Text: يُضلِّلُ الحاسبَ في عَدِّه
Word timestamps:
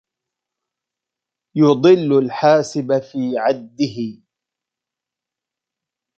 يُضلِّلُ 1.57 2.17
الحاسبَ 2.25 2.99
في 2.99 3.37
عَدِّه 3.37 4.21